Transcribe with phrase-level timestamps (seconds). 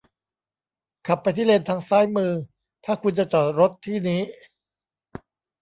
[1.07, 2.31] ขับไปที่เลนทางซ้ายมือ
[2.85, 4.21] ถ้าคุณจะจอดรถที่นี้